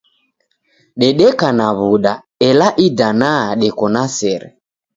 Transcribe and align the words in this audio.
Dedeka 0.99 1.47
na 1.57 1.67
w'uda, 1.77 2.13
ela 2.47 2.67
idana 2.87 3.31
deko 3.61 3.85
na 3.93 4.03
sere. 4.17 4.47